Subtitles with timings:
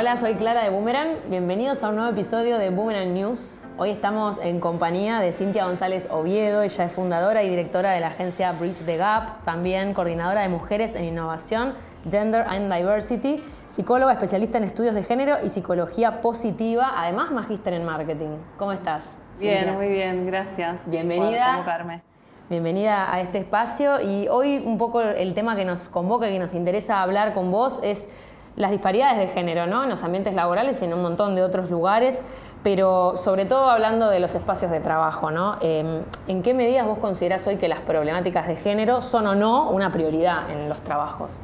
[0.00, 1.10] Hola, soy Clara de Boomerang.
[1.28, 3.62] Bienvenidos a un nuevo episodio de Boomerang News.
[3.76, 6.62] Hoy estamos en compañía de Cintia González Oviedo.
[6.62, 10.94] Ella es fundadora y directora de la agencia Bridge the Gap, también coordinadora de mujeres
[10.94, 11.74] en innovación,
[12.10, 17.84] gender and diversity, psicóloga especialista en estudios de género y psicología positiva, además magíster en
[17.84, 18.38] marketing.
[18.56, 19.04] ¿Cómo estás?
[19.38, 20.88] Bien, muy bien, gracias.
[20.88, 21.44] Bienvenida.
[21.44, 22.10] Por convocarme.
[22.50, 26.40] Bienvenida a este espacio y hoy un poco el tema que nos convoca y que
[26.40, 28.08] nos interesa hablar con vos es
[28.56, 29.84] las disparidades de género ¿no?
[29.84, 32.24] en los ambientes laborales y en un montón de otros lugares,
[32.62, 35.30] pero sobre todo hablando de los espacios de trabajo.
[35.30, 35.56] ¿no?
[35.60, 39.70] Em, ¿En qué medidas vos considerás hoy que las problemáticas de género son o no
[39.70, 41.38] una prioridad en los trabajos?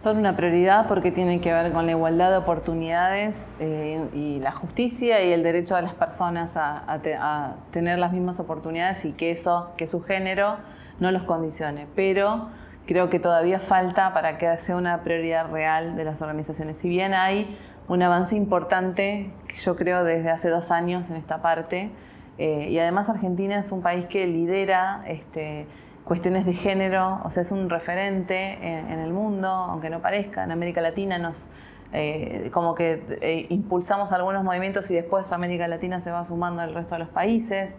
[0.00, 4.52] Son una prioridad porque tienen que ver con la igualdad de oportunidades eh, y la
[4.52, 9.32] justicia y el derecho de las personas a, a, tener las mismas oportunidades y que
[9.32, 10.58] eso, que su género
[11.00, 11.88] no los condicione.
[11.96, 12.48] Pero
[12.86, 16.78] creo que todavía falta para que sea una prioridad real de las organizaciones.
[16.78, 21.90] Si bien hay un avance importante, yo creo desde hace dos años en esta parte,
[22.38, 25.66] eh, y además Argentina es un país que lidera este,
[26.04, 30.52] cuestiones de género, o sea, es un referente en, el mundo, aunque no parezca, en
[30.52, 31.50] América Latina nos...
[31.92, 36.74] Eh, como que eh, impulsamos algunos movimientos y después América Latina se va sumando al
[36.74, 37.76] resto de los países,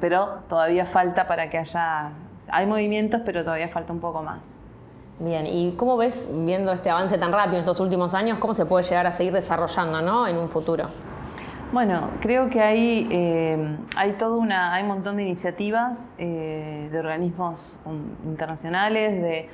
[0.00, 2.10] pero todavía falta para que haya
[2.52, 4.58] hay movimientos, pero todavía falta un poco más.
[5.18, 8.64] Bien, ¿y cómo ves, viendo este avance tan rápido en estos últimos años, cómo se
[8.64, 10.26] puede llegar a seguir desarrollando ¿no?
[10.26, 10.88] en un futuro?
[11.72, 16.98] Bueno, creo que hay, eh, hay todo una, hay un montón de iniciativas eh, de
[16.98, 17.76] organismos
[18.24, 19.48] internacionales, de,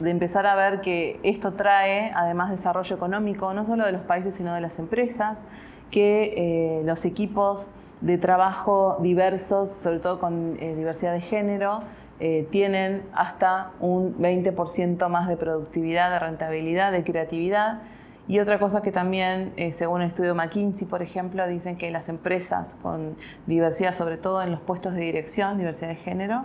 [0.00, 4.34] de, empezar a ver que esto trae además desarrollo económico, no solo de los países,
[4.34, 5.44] sino de las empresas,
[5.90, 7.70] que eh, los equipos
[8.00, 11.82] de trabajo diversos, sobre todo con eh, diversidad de género,
[12.18, 17.82] eh, tienen hasta un 20% más de productividad, de rentabilidad, de creatividad.
[18.28, 22.08] Y otra cosa que también, eh, según el estudio McKinsey, por ejemplo, dicen que las
[22.08, 23.16] empresas con
[23.46, 26.44] diversidad, sobre todo en los puestos de dirección, diversidad de género,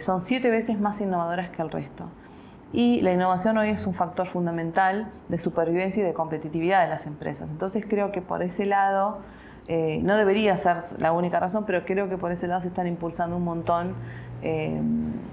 [0.00, 2.10] son siete veces más innovadoras que el resto.
[2.74, 7.06] Y la innovación hoy es un factor fundamental de supervivencia y de competitividad de las
[7.06, 7.50] empresas.
[7.50, 9.20] Entonces creo que por ese lado
[9.68, 12.86] eh, no debería ser la única razón, pero creo que por ese lado se están
[12.86, 13.94] impulsando un montón.
[14.42, 14.80] Eh,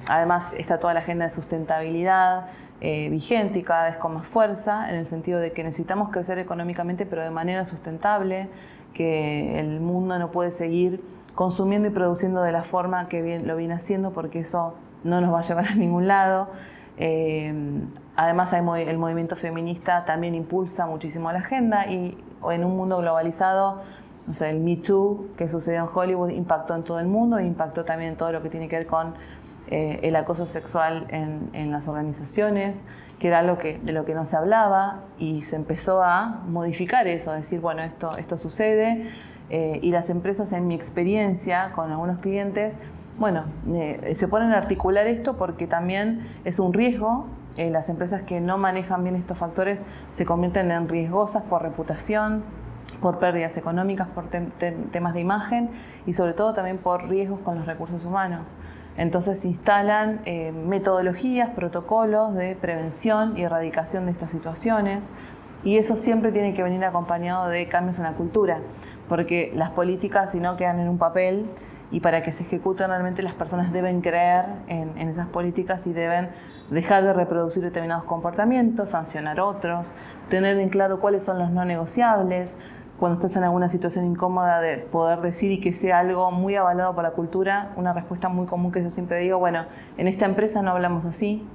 [0.07, 2.47] además está toda la agenda de sustentabilidad
[2.81, 6.39] eh, vigente y cada vez con más fuerza, en el sentido de que necesitamos crecer
[6.39, 8.49] económicamente, pero de manera sustentable,
[8.93, 11.03] que el mundo no puede seguir
[11.35, 15.39] consumiendo y produciendo de la forma que lo viene haciendo, porque eso no nos va
[15.39, 16.49] a llevar a ningún lado.
[18.15, 22.17] además, el movimiento feminista también impulsa muchísimo la agenda y
[22.51, 23.81] en un mundo globalizado
[24.29, 27.45] o sea, el Me Too que sucedió en Hollywood impactó en todo el mundo e
[27.45, 29.13] impactó también en todo lo que tiene que ver con
[29.67, 32.83] eh, el acoso sexual en, las organizaciones,
[33.17, 37.07] que era algo que, de lo que no se hablaba y se empezó a modificar
[37.07, 39.09] eso, a decir, bueno, esto, esto sucede
[39.49, 42.77] eh, y las empresas, en mi experiencia con algunos clientes,
[43.17, 47.27] bueno, eh, se ponen a articular esto porque también es un riesgo.
[47.57, 52.43] las empresas que no manejan bien estos factores se convierten en riesgosas por reputación,
[53.03, 55.69] por pérdidas económicas, por temas de imagen
[56.07, 58.55] y sobre todo también por riesgos con los recursos humanos.
[58.95, 65.09] Entonces instalan eh, metodologías, protocolos de prevención y erradicación de estas situaciones
[65.65, 68.59] y eso siempre tiene que venir acompañado de cambios en la cultura,
[69.09, 71.45] porque las políticas si no quedan en un papel
[71.91, 75.93] y para que se ejecuten realmente las personas deben creer en, en esas políticas y
[75.93, 76.29] deben
[76.69, 79.95] dejar de reproducir determinados comportamientos, sancionar otros,
[80.29, 82.55] tener en claro cuáles son los no negociables,
[82.99, 86.93] cuando estás en alguna situación incómoda de poder decir y que sea algo muy avalado
[86.93, 89.65] por la cultura, una respuesta muy común que yo siempre digo, bueno,
[89.97, 91.45] en esta empresa no hablamos así,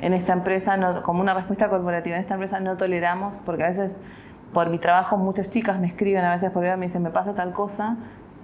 [0.00, 3.68] en esta empresa, no, como una respuesta corporativa, en esta empresa no toleramos, porque a
[3.68, 4.00] veces
[4.52, 7.34] por mi trabajo muchas chicas me escriben, a veces por vida me dicen, me pasa
[7.34, 7.96] tal cosa,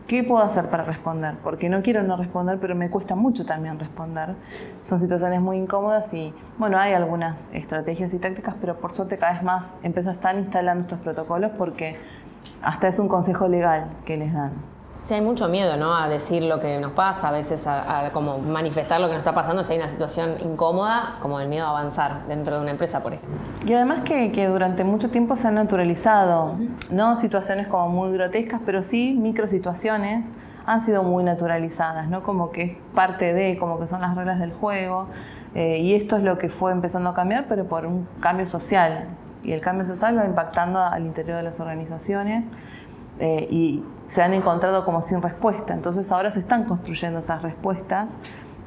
[0.06, 1.34] ¿qué puedo hacer para responder?
[1.42, 4.34] Porque no quiero no responder, pero me cuesta mucho también responder.
[4.82, 9.32] Son situaciones muy incómodas y, bueno, hay algunas estrategias y tácticas, pero por suerte cada
[9.32, 11.96] vez más empresas están instalando estos protocolos porque
[12.62, 14.52] hasta es un consejo legal que les dan.
[15.04, 15.96] Sí, hay mucho miedo, ¿no?
[15.96, 19.34] A decir lo que nos pasa, a veces a, como manifestar lo que nos está
[19.34, 23.02] pasando si hay una situación incómoda, como el miedo a avanzar dentro de una empresa,
[23.02, 23.36] por ejemplo.
[23.66, 26.54] Y además que, que durante mucho tiempo se han naturalizado,
[26.90, 30.30] no situaciones como muy grotescas, pero sí micro situaciones
[30.66, 32.22] han sido muy naturalizadas, ¿no?
[32.22, 35.08] Como que es parte de, como que son las reglas del juego.
[35.56, 39.08] Eh, y esto es lo que fue empezando a cambiar, pero por un cambio social,
[39.42, 42.46] y el cambio social va impactando al interior de las organizaciones
[43.18, 45.74] eh, y se han encontrado como sin respuesta.
[45.74, 48.16] Entonces ahora se están construyendo esas respuestas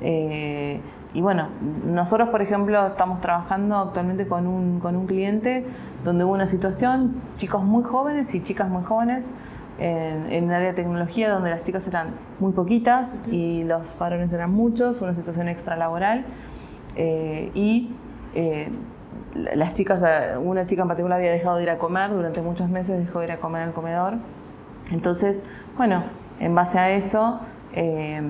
[0.01, 0.79] Eh,
[1.13, 1.47] y bueno,
[1.85, 5.65] nosotros, por ejemplo, estamos trabajando actualmente con un, con un cliente
[6.03, 9.31] donde hubo una situación, chicos muy jóvenes y chicas muy jóvenes,
[9.77, 12.07] en, en, área de tecnología donde las chicas eran
[12.39, 16.25] muy poquitas y los varones eran muchos, una situación extralaboral.
[16.95, 17.91] Eh, y
[18.35, 18.69] eh,
[19.35, 20.03] las chicas,
[20.41, 23.25] una chica en particular había dejado de ir a comer, durante muchos meses dejó de
[23.25, 24.15] ir a comer al comedor.
[24.91, 25.43] Entonces,
[25.77, 26.03] bueno,
[26.39, 27.39] en base a eso
[27.73, 28.21] eh,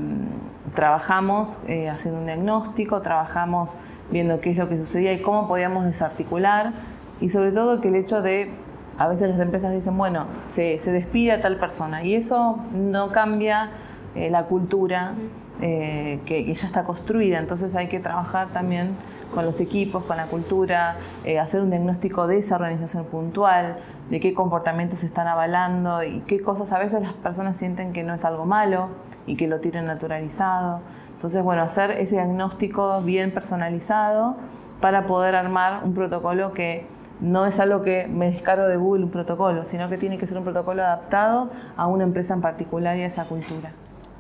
[0.74, 3.78] trabajamos eh, haciendo un diagnóstico, trabajamos
[4.12, 6.74] viendo qué es lo que sucedía y cómo podíamos desarticular.
[7.22, 8.50] Y sobre todo que el hecho de,
[8.98, 13.70] a veces las empresas dicen, bueno, se, despide a tal persona y eso no cambia
[14.16, 15.14] eh, la cultura
[15.60, 18.98] que, que, ya está construida, entonces hay que trabajar también
[19.34, 20.98] con los equipos, con la cultura,
[21.42, 23.78] hacer un diagnóstico de esa organización puntual,
[24.10, 28.04] de qué comportamientos se están avalando y qué cosas a veces las personas sienten que
[28.04, 28.90] no es algo malo
[29.26, 30.82] y que lo tienen naturalizado.
[31.16, 34.36] Entonces, bueno, hacer ese diagnóstico bien personalizado
[34.80, 36.86] para poder armar un protocolo que
[37.22, 40.38] no es algo que me descargo de Google un protocolo, sino que tiene que ser
[40.38, 43.72] un protocolo adaptado a una empresa en particular y a esa cultura.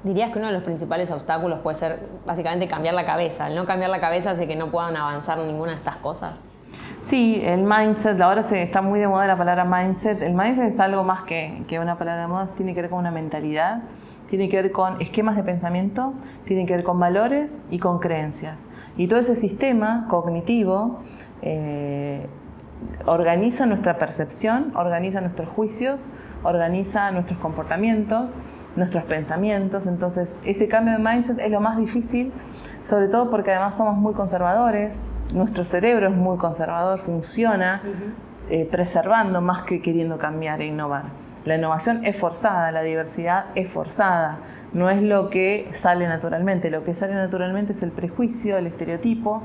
[0.05, 3.47] ¿Dirías que uno de los principales obstáculos puede ser básicamente cambiar la cabeza?
[3.47, 6.35] El no cambiar la cabeza hace que no puedan avanzar ninguna de estas cosas.
[6.99, 10.21] Sí, el mindset, ahora se está muy de moda la palabra mindset.
[10.21, 12.99] El mindset es algo más que, que una palabra de moda, tiene que ver con
[12.99, 13.81] una mentalidad,
[14.29, 16.13] tiene que ver con esquemas de pensamiento,
[16.45, 18.67] tiene que ver con valores y con creencias.
[18.97, 20.99] Y todo ese sistema cognitivo
[21.41, 22.27] eh,
[23.07, 26.09] organiza nuestra percepción, organiza nuestros juicios,
[26.43, 28.37] organiza nuestros comportamientos,
[28.75, 29.87] nuestros pensamientos.
[29.87, 32.31] Entonces, ese cambio de mindset es lo más difícil,
[32.81, 37.81] sobre todo porque además somos muy conservadores, nuestro cerebro es muy conservador, funciona
[38.49, 41.05] eh, preservando más que queriendo cambiar e innovar.
[41.45, 44.39] La innovación es forzada, la diversidad es forzada,
[44.73, 49.43] no es lo que sale naturalmente, lo que sale naturalmente es el prejuicio, el estereotipo,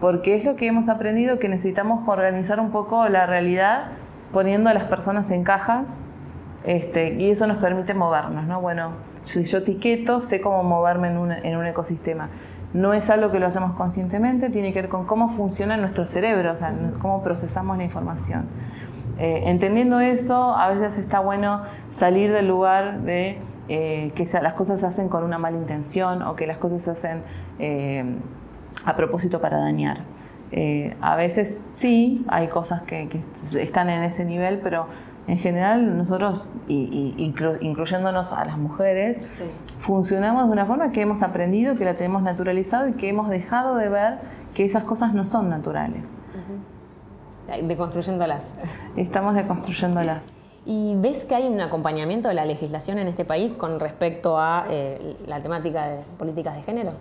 [0.00, 3.88] porque es lo que hemos aprendido que necesitamos organizar un poco la realidad
[4.32, 6.02] poniendo a las personas en cajas
[6.64, 8.60] este, y eso nos permite movernos, ¿no?
[8.60, 8.92] Bueno,
[9.24, 12.28] si yo etiqueto, sé cómo moverme en, en un ecosistema
[12.72, 16.52] no es algo que lo hacemos conscientemente, tiene que ver con cómo funciona nuestro cerebro,
[16.52, 18.46] o sea, cómo procesamos la información.
[19.18, 24.80] Eh, entendiendo eso, a veces está bueno salir del lugar de eh, que las cosas
[24.80, 27.22] se hacen con una mala intención o que las cosas se hacen
[27.58, 28.04] eh,
[28.84, 30.04] a propósito para dañar.
[31.00, 33.08] a veces sí, hay cosas que
[33.58, 34.86] están en ese nivel, pero
[35.26, 37.14] en general nosotros, y,
[37.60, 39.20] incluyéndonos a las mujeres,
[39.78, 43.76] funcionamos de una forma que hemos aprendido, que la tenemos naturalizado y que hemos dejado
[43.76, 44.18] de ver
[44.54, 46.16] que esas cosas no son naturales.
[47.62, 48.44] Deconstruyéndolas.
[48.96, 50.24] Estamos deconstruyéndolas.
[50.66, 54.66] ¿Y ves que hay un acompañamiento de la legislación en este país con respecto a
[54.68, 56.92] eh, la temática de políticas de género?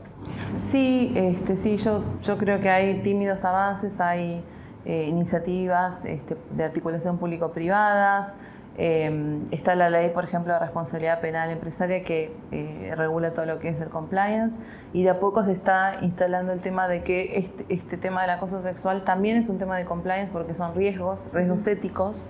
[0.58, 4.42] Sí, este, sí yo, yo creo que hay tímidos avances, hay
[4.86, 8.36] eh, iniciativas este, de articulación público-privadas.
[8.82, 13.60] Eh, está la ley, por ejemplo, de responsabilidad penal empresaria que eh, regula todo lo
[13.60, 14.58] que es el compliance
[14.94, 18.30] y de a poco se está instalando el tema de que este, este, tema del
[18.30, 22.30] acoso sexual también es un tema de compliance porque son riesgos, riesgos éticos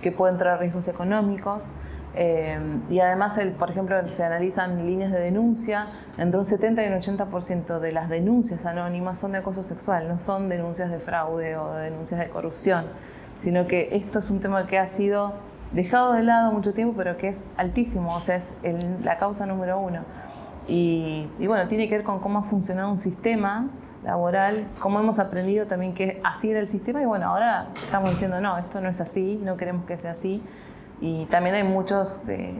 [0.00, 1.74] que pueden traer riesgos económicos.
[2.14, 5.86] Em, y además, el, por ejemplo, se analizan líneas de denuncia,
[6.18, 10.18] entre un 70 y un 80% de las denuncias anónimas son de acoso sexual, no
[10.18, 12.86] son denuncias de fraude o denuncias de corrupción,
[13.38, 15.34] sino que esto es un tema que ha sido
[15.72, 18.54] dejado de lado mucho tiempo, pero que es altísimo, o sea, es
[19.04, 20.00] la causa número uno.
[20.66, 23.68] Y, y, bueno, tiene que ver con cómo ha funcionado un sistema
[24.04, 28.40] laboral, cómo hemos aprendido también que así era el sistema y bueno, ahora estamos diciendo,
[28.40, 30.42] no, esto no es así, no queremos que sea así
[31.00, 32.54] y también hay muchos eh,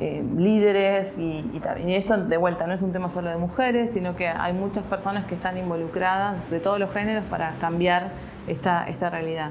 [0.00, 1.44] eh, líderes y,
[1.84, 4.84] y, esto de vuelta no es un tema solo de mujeres, sino que hay muchas
[4.84, 8.10] personas que están involucradas de todos los géneros para cambiar
[8.46, 9.50] esta, esta realidad.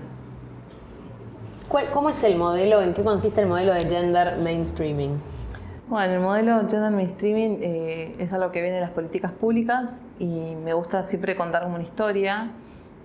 [1.93, 5.21] ¿Cómo es el modelo, en qué consiste el modelo de gender mainstreaming?
[5.87, 10.55] Bueno, el modelo gender mainstreaming eh, es algo que viene de las políticas públicas y
[10.55, 12.51] me gusta siempre contar como una historia,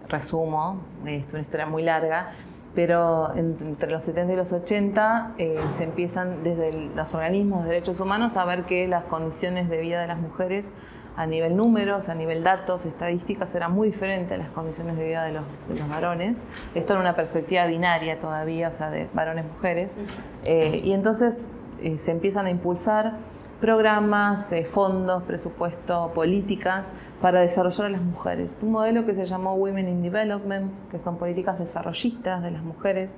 [0.09, 2.33] resumo, es una historia muy larga,
[2.77, 7.99] pero entre los 70 y los 80 eh, se empiezan desde los organismos de derechos
[8.01, 10.73] humanos a ver que las condiciones de vida de las mujeres
[11.17, 15.25] a nivel números, a nivel datos, estadísticas, eran muy diferentes a las condiciones de vida
[15.25, 15.45] de los,
[15.89, 16.45] varones.
[16.75, 19.97] Esto en una perspectiva binaria todavía, o sea, de varones-mujeres.
[20.45, 21.49] Eh, y entonces
[21.81, 23.17] eh, se empiezan a impulsar
[23.61, 28.59] programas, fondos, presupuesto, políticas para desarrollar a las mujeres.
[28.63, 33.17] Un modelo que se llamó Women in Development, que son políticas desarrollistas de las mujeres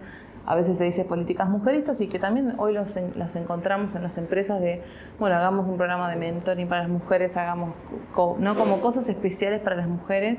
[0.49, 4.63] a veces se dice políticas mujeristas y que también hoy las encontramos en las empresas
[4.63, 4.83] de,
[5.19, 7.75] bueno, hagamos un programa de mentoring para las mujeres, hagamos,
[8.39, 10.39] no como cosas especiales para las mujeres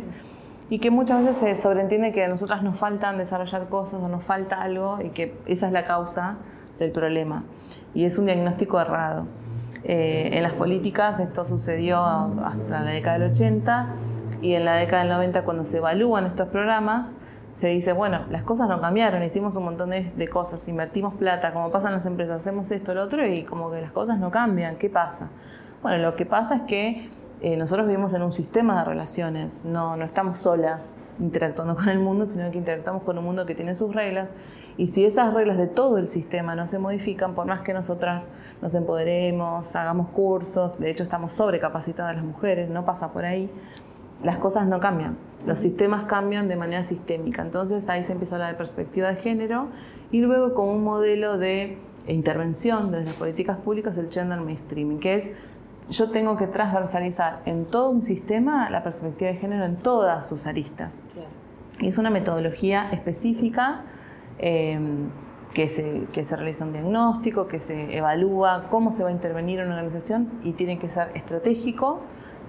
[0.68, 4.24] y que muchas veces se sobreentiende que a nosotras nos faltan desarrollar cosas o nos
[4.24, 6.38] falta algo y que esa es la causa
[6.80, 7.44] del problema.
[7.94, 9.28] Y es un diagnóstico errado.
[9.84, 13.88] Eh, en las políticas esto sucedió hasta la década del 80
[14.42, 17.16] y en la década del 90 cuando se evalúan estos programas
[17.54, 21.72] se dice, bueno, las cosas no cambiaron, hicimos un montón de, cosas, invertimos plata, como
[21.72, 24.78] pasa en las empresas, hacemos esto, lo otro y como que las cosas no cambian,
[24.78, 25.30] ¿qué pasa?
[25.82, 27.10] Bueno, lo que pasa es que
[27.42, 32.00] eh, nosotros vivimos en un sistema de relaciones, no, no estamos solas interactuando con el
[32.00, 34.36] mundo, sino que interactuamos con un mundo que tiene sus reglas.
[34.78, 38.30] Y si esas reglas de todo el sistema no se modifican, por más que nosotras
[38.62, 43.50] nos empoderemos, hagamos cursos, de hecho estamos sobrecapacitadas las mujeres, no pasa por ahí,
[44.24, 47.42] las cosas no cambian, los sistemas cambian de manera sistémica.
[47.42, 49.68] Entonces ahí se empieza a hablar de perspectiva de género
[50.12, 51.78] y luego con un modelo de
[52.08, 55.32] intervención desde las políticas públicas el gender mainstreaming, que es
[55.90, 60.46] yo tengo que transversalizar en todo un sistema la perspectiva de género en todas sus
[60.46, 61.02] aristas.
[61.80, 63.82] Y es una metodología específica
[64.38, 65.10] em,
[65.54, 69.60] que, se, que se realiza un diagnóstico, que se evalúa cómo se va a intervenir
[69.60, 72.02] en una organización y tiene que ser estratégico,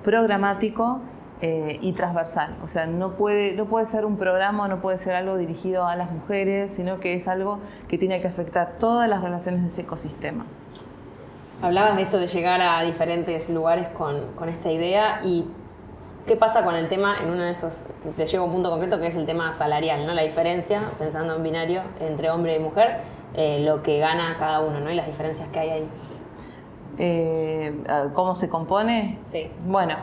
[0.05, 1.01] programático
[1.41, 2.57] eh, y transversal.
[2.63, 5.97] O sea, no puede, no puede ser un programa, no puede ser algo dirigido a
[5.97, 9.81] las mujeres, sino que es algo que tiene que afectar todas las relaciones de ese
[9.83, 10.45] ecosistema.
[11.63, 15.45] Hablabas de esto de llegar a diferentes lugares con, con esta idea y
[16.27, 17.85] ¿qué pasa con el tema en uno de esos,
[18.17, 20.15] te llevo a un punto concreto que es el tema salarial, ¿no?
[20.15, 23.01] La diferencia, pensando en binario, entre hombre y mujer,
[23.35, 24.91] eh, lo que gana cada uno, ¿no?
[24.91, 25.89] Y las diferencias que hay ahí.
[26.99, 29.19] Eh, ¿Cómo se compone?
[29.21, 29.51] Sí.
[29.67, 29.97] Bueno,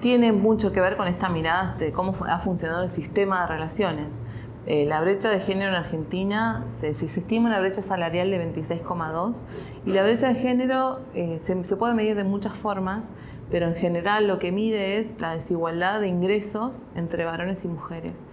[0.00, 4.20] tiene mucho que ver con esta mirada de cómo ha funcionado el sistema de relaciones.
[4.66, 9.40] Eh, la brecha de género en Argentina, se, estima una brecha salarial de 26,2
[9.86, 13.10] y la brecha de género eh, se, puede medir de muchas formas,
[13.50, 18.26] pero en general lo que mide es la desigualdad de ingresos entre varones y mujeres.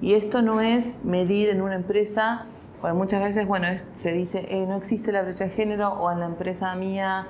[0.00, 2.46] Y esto no es medir en una empresa,
[2.80, 6.20] porque muchas veces bueno, se dice eh, no existe la brecha de género o en
[6.20, 7.26] la empresa mía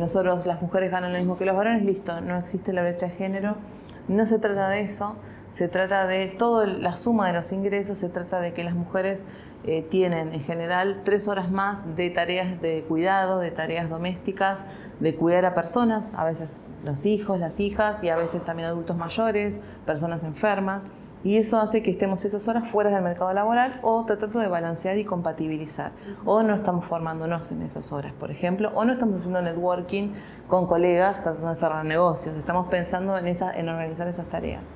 [0.00, 3.12] nosotros las mujeres ganan lo mismo que los varones, listo, no existe la brecha de
[3.12, 3.54] género.
[4.08, 5.14] No se trata de eso,
[5.52, 9.24] se trata de toda la suma de los ingresos, se trata de que las mujeres
[9.64, 14.64] eh, tienen en general tres horas más de tareas de cuidado, de tareas domésticas,
[15.00, 18.96] de cuidar a personas, a veces los hijos, las hijas y a veces también adultos
[18.96, 20.86] mayores, personas enfermas
[21.24, 24.98] y eso hace que estemos esas horas fuera del mercado laboral o tratando de balancear
[24.98, 25.92] y compatibilizar.
[26.24, 30.12] O no estamos formándonos en esas horas, por ejemplo, o no estamos haciendo networking
[30.46, 32.36] con colegas tratando de cerrar negocios.
[32.36, 34.74] Estamos pensando en, esa, en organizar esas tareas.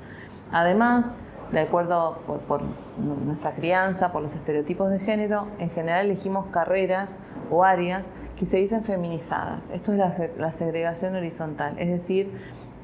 [0.52, 1.16] Además,
[1.52, 2.18] de acuerdo
[2.48, 2.62] por,
[2.98, 7.18] nuestra crianza, por los estereotipos de género, en general elegimos carreras
[7.50, 9.70] o áreas que se dicen feminizadas.
[9.70, 9.98] Esto es
[10.38, 12.30] la, segregación horizontal, es decir,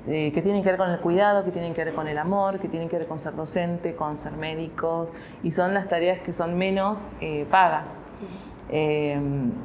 [0.07, 2.59] eh, que tienen que ver con el cuidado, que tienen que ver con el amor,
[2.61, 6.33] que tienen que ver con ser docente, con ser médicos, y son las tareas que
[6.33, 7.99] son menos eh, pagas.
[8.71, 9.19] Eh,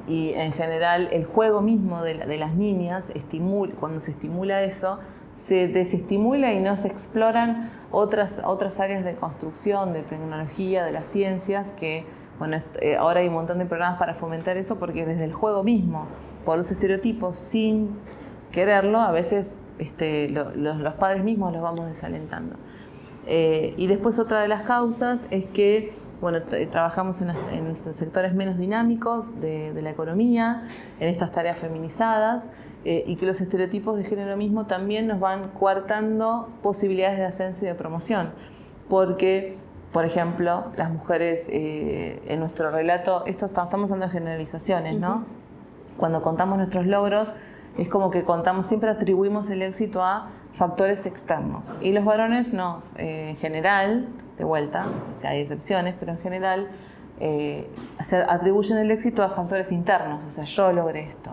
[0.08, 3.12] y en general el juego mismo de, las niñas,
[3.80, 5.00] cuando se estimula eso,
[5.34, 11.08] se desestimula y no se exploran otras, otras áreas de construcción, de tecnología, de las
[11.08, 12.06] ciencias, que
[12.40, 12.58] bueno,
[13.00, 16.08] ahora hay un montón de programas para fomentar eso porque desde el juego mismo,
[16.46, 17.92] por los estereotipos, sin
[18.52, 22.56] quererlo, a veces este, los, padres mismos los vamos desalentando.
[23.26, 25.94] Eh, y después otra de las causas es que
[26.24, 27.34] bueno, trabajamos en,
[27.68, 30.64] los sectores menos dinámicos de, la economía,
[31.02, 32.50] en estas tareas feminizadas,
[32.86, 37.66] eh, y que los estereotipos de género mismo también nos van coartando posibilidades de ascenso
[37.66, 38.30] y de promoción.
[38.88, 39.58] Porque,
[39.92, 45.26] por ejemplo, las mujeres, eh, en nuestro relato, esto estamos hablando de generalizaciones, ¿no?
[45.98, 47.34] Cuando contamos nuestros logros,
[47.78, 51.74] es como que contamos, siempre atribuimos el éxito a factores externos.
[51.82, 56.20] Y los varones no, eh, en general, de vuelta, o sea, hay excepciones, pero en
[56.20, 56.68] general
[57.20, 57.68] eh,
[58.02, 61.32] se atribuyen el éxito a factores internos, o sea, yo logré esto.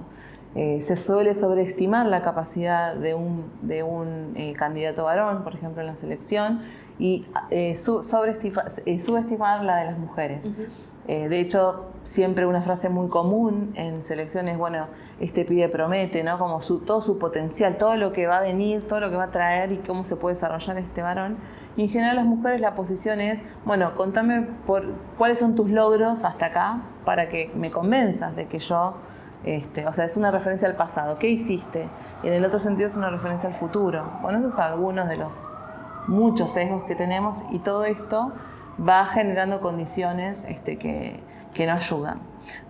[0.56, 5.86] Eh, se suele sobreestimar la capacidad de un, de un candidato varón, por ejemplo, en
[5.86, 6.60] la selección,
[6.98, 7.26] y
[7.76, 10.50] subestimar la de las mujeres.
[11.12, 14.86] Eh, de hecho, siempre una frase muy común en selecciones, bueno,
[15.18, 16.38] este pibe promete, ¿no?
[16.38, 19.24] Como su, todo su potencial, todo lo que va a venir, todo lo que va
[19.24, 21.38] a traer y cómo se puede desarrollar este varón.
[21.76, 24.84] Y en general las mujeres la posición es, bueno, contame por
[25.18, 28.94] cuáles son tus logros hasta acá para que me convenzas de que yo,
[29.42, 31.88] este, o sea, es una referencia al pasado, ¿qué hiciste?
[32.22, 34.08] Y en el otro sentido es una referencia al futuro.
[34.22, 35.48] Bueno, esos son algunos de los
[36.06, 38.32] muchos sesgos que tenemos y todo esto
[38.78, 41.20] va generando condiciones este, que,
[41.54, 42.20] que no ayudan.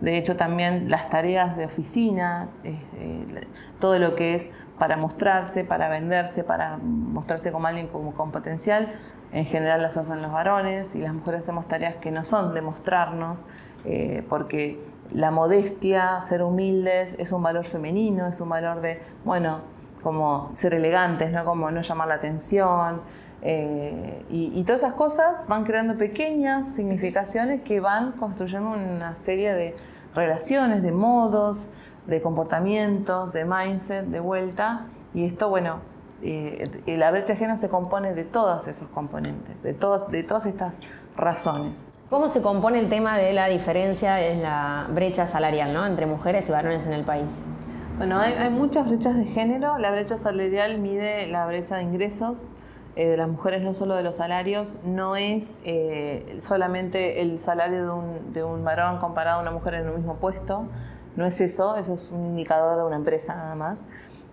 [0.01, 2.79] De hecho, también las tareas de oficina, eh,
[3.79, 8.93] todo lo que es para mostrarse, para venderse, para mostrarse como alguien como con potencial,
[9.33, 12.63] en general las hacen los varones y las mujeres hacemos tareas que no son de
[12.63, 13.47] mostrarnos,
[13.85, 19.61] eh, porque la modestia, ser humildes, es un valor femenino, es un valor de, bueno,
[20.03, 21.45] como ser elegantes, ¿no?
[21.45, 23.03] como no llamar la atención.
[23.43, 29.75] Eh, y, todas esas cosas van creando pequeñas significaciones que van construyendo una serie de
[30.15, 31.71] relaciones, de modos,
[32.07, 34.87] de comportamientos, de mindset, de vuelta.
[35.15, 35.81] Y esto, bueno,
[36.23, 40.47] eh, la brecha de género se compone de todos esos componentes, de, todos, de todas
[40.47, 40.81] estas
[41.17, 41.91] razones.
[42.11, 45.87] ¿Cómo se compone el tema de la diferencia en la brecha salarial ¿no?
[45.87, 47.33] entre mujeres y varones en el país?
[47.99, 49.79] Bueno, hay, muchas brechas de género.
[49.79, 52.49] La brecha salarial mide la brecha de ingresos
[52.97, 54.79] eh, de las mujeres, no solo de los salarios.
[54.85, 59.75] No es eh, solamente el salario de un, de un varón comparado a una mujer
[59.75, 60.65] en un mismo puesto.
[61.17, 63.87] No es eso, eso es un indicador de una empresa nada más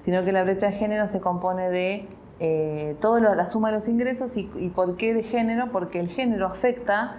[0.07, 2.07] sino que la brecha de género se compone de
[2.39, 6.47] eh, toda la suma de los ingresos y, por qué de género, porque el género
[6.47, 7.17] afecta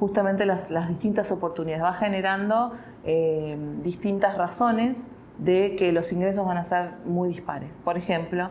[0.00, 2.72] justamente las, distintas oportunidades, va generando
[3.04, 5.04] eh, distintas razones
[5.36, 7.76] de que los ingresos van a ser muy dispares.
[7.84, 8.48] Por ejemplo,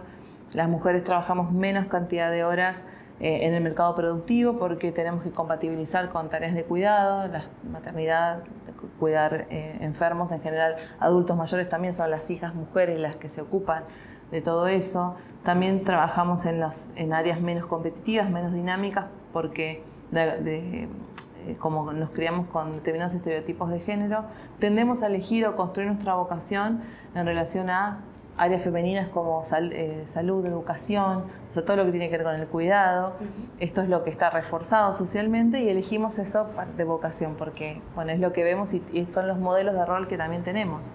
[0.53, 2.85] las mujeres trabajamos menos cantidad de horas
[3.19, 8.43] eh, en el mercado productivo porque tenemos que compatibilizar con tareas de cuidado, la maternidad,
[8.99, 13.41] cuidar eh, enfermos, en general adultos mayores también son las hijas mujeres las que se
[13.41, 13.83] ocupan
[14.31, 15.15] de todo eso.
[15.43, 20.87] También trabajamos en, las, áreas menos competitivas, menos dinámicas, porque eh,
[21.59, 24.25] como nos criamos con determinados estereotipos de género,
[24.59, 26.81] tendemos a elegir o construir nuestra vocación
[27.15, 27.99] en relación a
[28.37, 32.35] áreas femeninas como eh, salud, educación, o sea, todo lo que tiene que ver con
[32.35, 33.13] el cuidado.
[33.59, 36.47] Esto es lo que está reforzado socialmente y elegimos eso
[36.77, 40.17] de vocación porque bueno, es lo que vemos y, son los modelos de rol que
[40.17, 40.91] también tenemos.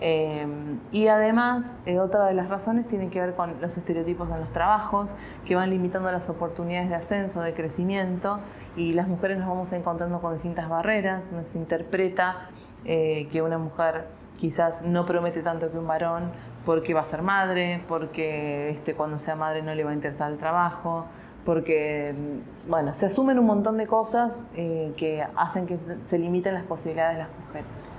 [0.00, 0.46] Eh,
[0.90, 4.52] y además, eh, otra de las razones tiene que ver con los estereotipos en los
[4.52, 5.14] trabajos,
[5.46, 8.40] que van limitando las oportunidades de ascenso, de crecimiento,
[8.76, 12.48] y las mujeres nos vamos encontrando con distintas barreras, nos interpreta
[12.84, 14.04] que una mujer
[14.36, 16.32] quizás no promete tanto que un varón
[16.64, 20.30] porque va a ser madre, porque este, cuando sea madre no le va a interesar
[20.32, 21.06] el trabajo,
[21.44, 26.54] porque, mm, bueno, se asumen un montón de cosas eh, que hacen que se limiten
[26.54, 27.93] las posibilidades de las mujeres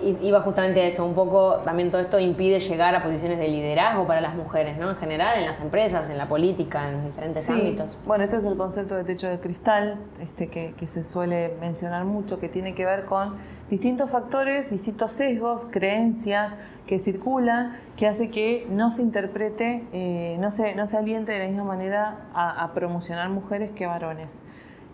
[0.00, 4.06] iba justamente a eso, un poco también todo esto impide llegar a posiciones de liderazgo
[4.06, 4.90] para las mujeres, ¿no?
[4.90, 7.52] En general, en las empresas, en la política, en diferentes sí.
[7.52, 7.96] ámbitos.
[8.06, 12.04] Bueno, este es el concepto de techo de cristal, este que, que, se suele mencionar
[12.04, 13.36] mucho, que tiene que ver con
[13.70, 20.50] distintos factores, distintos sesgos, creencias que circulan, que hace que no se interprete, eh, no,
[20.50, 24.42] se, no se aliente de la misma manera a, promocionar mujeres que varones.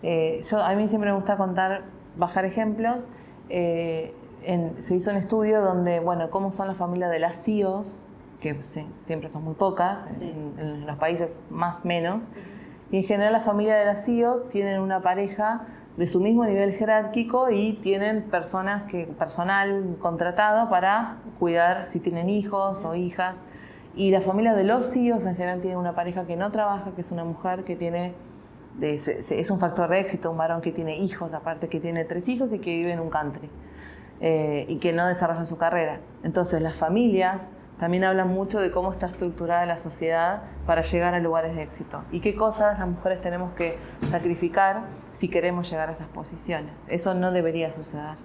[0.03, 1.83] Eh, yo, a mí siempre me gusta contar,
[2.15, 3.07] bajar ejemplos.
[3.49, 4.13] Eh,
[4.79, 8.03] se hizo un estudio donde, bueno, cómo son las familias de las CIOs,
[8.39, 12.31] que siempre son muy pocas, en, los países más menos,
[12.91, 16.73] y en general las familias de las CIOs tienen una pareja de su mismo nivel
[16.73, 23.43] jerárquico y tienen personas que, personal contratado para cuidar si tienen hijos o hijas.
[23.95, 27.01] Y la familia de los CIOs en general tienen una pareja que no trabaja, que
[27.01, 28.13] es una mujer que tiene
[28.81, 32.53] es un factor de éxito, un varón que tiene hijos, aparte que tiene tres hijos
[32.53, 33.49] y que vive en un country.
[34.21, 36.01] Eh, y que no desarrollan su carrera.
[36.23, 41.19] Entonces las familias también hablan mucho de cómo está estructurada la sociedad para llegar a
[41.19, 44.81] lugares de éxito y qué cosas las mujeres tenemos que sacrificar
[45.13, 46.85] si queremos llegar a esas posiciones.
[46.89, 48.17] Eso no debería suceder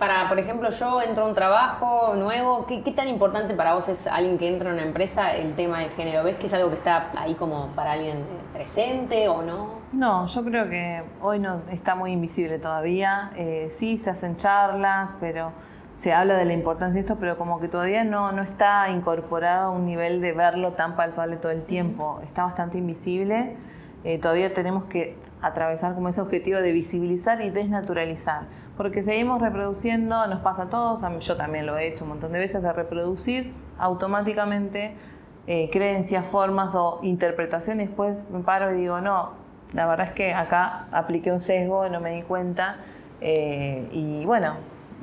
[0.00, 4.06] para, por ejemplo, yo entro a un trabajo nuevo, ¿qué, tan importante para vos es
[4.06, 6.24] alguien que entra a una empresa el tema del género?
[6.24, 9.68] ¿Ves que es algo que está ahí como para alguien presente o no?
[9.92, 13.30] No, yo creo que hoy no está muy invisible todavía.
[13.36, 15.52] Eh, sí, se hacen charlas, pero
[15.96, 19.66] se habla de la importancia de esto, pero como que todavía no, no está incorporado
[19.66, 22.20] a un nivel de verlo tan palpable todo el tiempo.
[22.24, 23.54] Está bastante invisible.
[24.04, 28.44] Eh, todavía tenemos que atravesar como ese objetivo de visibilizar y desnaturalizar
[28.80, 32.38] porque seguimos reproduciendo, nos pasa a todos, yo también lo he hecho un montón de
[32.38, 34.94] veces, de reproducir automáticamente
[35.46, 37.88] eh, creencias, formas o interpretaciones.
[37.88, 39.32] Después me paro y digo, no,
[39.74, 42.76] la verdad es que acá apliqué un sesgo, no me di cuenta.
[43.20, 44.54] Eh, y bueno,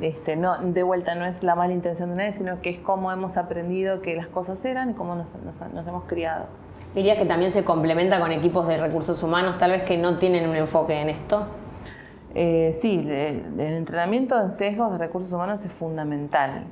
[0.02, 3.12] este, no, de vuelta no es la mala intención de nadie, sino que es cómo
[3.12, 6.48] hemos aprendido que las cosas eran y cómo nos, nos hemos criado.
[6.96, 10.50] Diría que también se complementa con equipos de recursos humanos, tal vez que no tienen
[10.50, 11.46] un enfoque en esto.
[12.36, 16.66] Eh, sí, el entrenamiento en sesgos de recursos humanos es fundamental.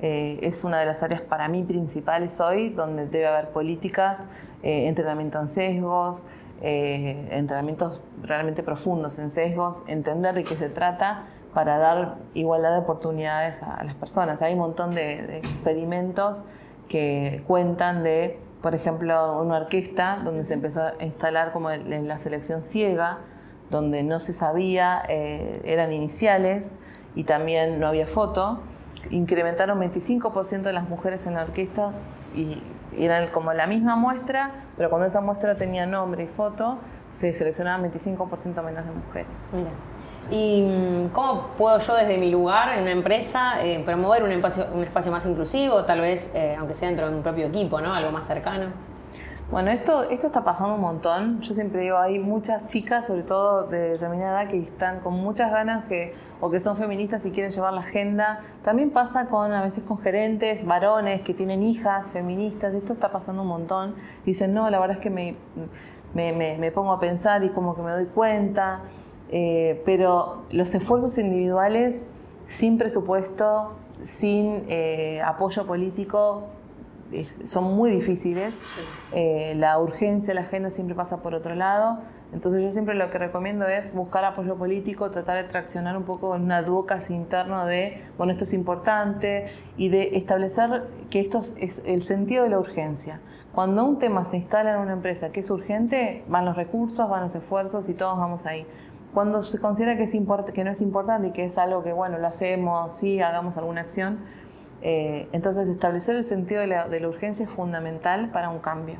[0.00, 4.26] Eh, es una de las áreas para mí principales hoy donde debe haber políticas,
[4.62, 6.26] eh, entrenamiento en sesgos,
[6.60, 12.78] eh, entrenamientos realmente profundos en sesgos, entender de qué se trata para dar igualdad de
[12.78, 14.42] oportunidades a las personas.
[14.42, 16.44] Hay un montón de, experimentos
[16.88, 22.62] que cuentan de, por ejemplo, una orquesta donde se empezó a instalar como la selección
[22.62, 23.20] ciega,
[23.70, 26.76] donde no se sabía, eh, eran iniciales
[27.14, 28.60] y también no había foto.
[29.10, 31.92] Incrementaron 25% de las mujeres en la orquesta
[32.34, 32.62] y
[32.96, 36.78] eran como la misma muestra, pero cuando esa muestra tenía nombre y foto,
[37.10, 39.50] se seleccionaban 25% menos de mujeres.
[40.30, 44.66] ¿Y mm, cómo puedo yo desde mi lugar en una empresa eh, promover un espacio,
[44.74, 47.94] un espacio más inclusivo, tal vez, eh, aunque sea dentro de un propio equipo, ¿no?
[47.94, 48.66] algo más cercano?
[49.48, 51.40] Bueno, esto, esto está pasando un montón.
[51.40, 55.52] Yo siempre digo, hay muchas chicas, sobre todo de determinada edad, que están con muchas
[55.52, 58.40] ganas que, o que son feministas y quieren llevar la agenda.
[58.64, 62.74] También pasa con a veces con gerentes, varones que tienen hijas feministas.
[62.74, 63.94] Esto está pasando un montón.
[64.24, 65.36] Dicen, no, la verdad es que me,
[66.12, 68.80] me, me, pongo a pensar y como que me doy cuenta.
[69.28, 72.08] Eh, pero los esfuerzos individuales
[72.48, 76.48] sin presupuesto, sin eh, apoyo político,
[77.44, 78.58] son muy difíciles.
[79.12, 81.98] Eh, la urgencia, la agenda siempre pasa por otro lado.
[82.32, 86.34] Entonces yo siempre lo que recomiendo es buscar apoyo político, tratar de traccionar un poco
[86.34, 91.82] en una advocacy interno de, bueno, esto es importante y de establecer que esto es
[91.84, 93.20] el sentido de la urgencia.
[93.54, 97.22] Cuando un tema se instala en una empresa que es urgente, van los recursos, van
[97.22, 98.66] los esfuerzos y todos vamos ahí.
[99.14, 100.10] Cuando se considera que, es
[100.52, 103.80] que no es importante y que es algo que, bueno, lo hacemos, sí, hagamos alguna
[103.80, 104.18] acción,
[104.82, 108.96] eh, entonces, establecer el sentido de la, urgencia es fundamental para un cambio.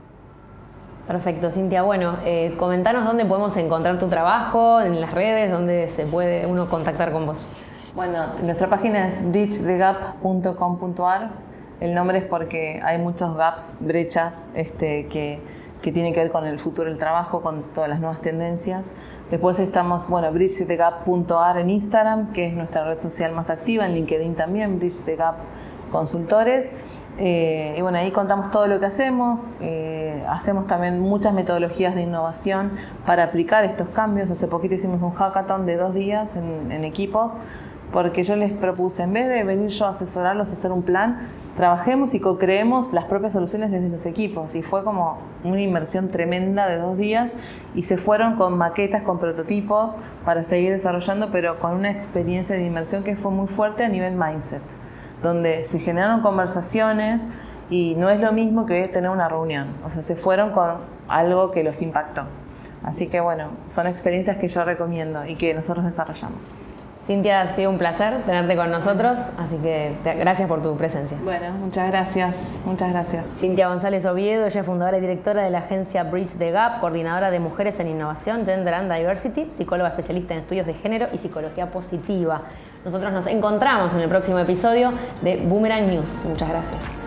[1.06, 1.82] Perfecto, Cintia.
[1.82, 6.68] Bueno, eh, comentanos dónde podemos encontrar tu trabajo, en las redes, dónde se puede uno
[6.68, 7.46] contactar con vos.
[7.94, 11.30] Bueno, nuestra página es bridgethegap.com.ar.
[11.80, 15.40] El nombre es porque hay muchos gaps, brechas, este, que,
[15.82, 18.92] que tienen que ver con el futuro del trabajo, con todas las nuevas tendencias.
[19.30, 24.36] Después estamos, bueno, bridgethegap.ar en Instagram, que es nuestra red social más activa, en LinkedIn
[24.36, 25.36] también, bridgethegap
[25.90, 26.70] consultores.
[27.18, 29.46] Eh, y bueno, ahí contamos todo lo que hacemos.
[29.60, 32.72] Eh, hacemos también muchas metodologías de innovación
[33.06, 34.30] para aplicar estos cambios.
[34.30, 37.36] Hace poquito hicimos un hackathon de dos días en, equipos,
[37.92, 41.18] porque yo les propuse, en vez de venir yo a asesorarlos, a hacer un plan,
[41.56, 44.54] trabajemos y co-creemos las propias soluciones desde los equipos.
[44.54, 47.34] Y fue como una inversión tremenda de dos días
[47.74, 52.64] y se fueron con maquetas, con prototipos para seguir desarrollando, pero con una experiencia de
[52.64, 54.62] inmersión que fue muy fuerte a nivel mindset
[55.22, 57.22] donde se generaron conversaciones
[57.70, 59.68] y no es lo mismo que tener una reunión.
[59.84, 60.76] O sea, se fueron con
[61.08, 62.24] algo que los impactó.
[62.82, 66.40] Así que bueno, son experiencias que yo recomiendo y que nosotros desarrollamos.
[67.06, 71.16] Cintia, ha sido un placer tenerte con nosotros, así que gracias por tu presencia.
[71.22, 73.28] Bueno, muchas gracias, muchas gracias.
[73.38, 77.30] Cintia González Oviedo, ella es fundadora y directora de la agencia Bridge the Gap, coordinadora
[77.30, 81.70] de Mujeres en Innovación, Gender and Diversity, psicóloga especialista en estudios de género y psicología
[81.70, 82.42] positiva.
[82.84, 84.92] Nosotros nos encontramos en el próximo episodio
[85.22, 86.24] de Boomerang News.
[86.24, 87.05] Muchas gracias.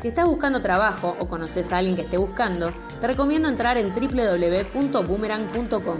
[0.00, 3.92] Si estás buscando trabajo o conoces a alguien que esté buscando, te recomiendo entrar en
[3.92, 5.98] www.boomerang.com.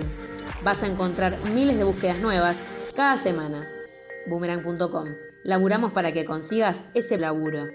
[0.63, 2.63] Vas a encontrar miles de búsquedas nuevas
[2.97, 3.63] cada semana.
[4.27, 5.09] Boomerang.com.
[5.45, 7.69] Laburamos para que consigas ese laburo.